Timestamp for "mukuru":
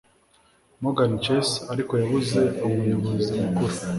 3.43-3.73